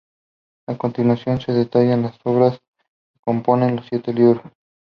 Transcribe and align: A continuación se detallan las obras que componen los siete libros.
A 0.67 0.75
continuación 0.79 1.39
se 1.41 1.51
detallan 1.51 2.01
las 2.01 2.17
obras 2.23 2.57
que 2.59 3.19
componen 3.23 3.75
los 3.75 3.85
siete 3.85 4.11
libros. 4.11 4.41